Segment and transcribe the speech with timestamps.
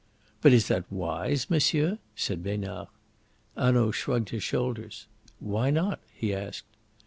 [0.41, 2.87] "But is that wise, monsieur?" said Besnard.
[3.55, 5.05] Hanaud shrugged his shoulders.
[5.39, 6.65] "Why not?" he asked.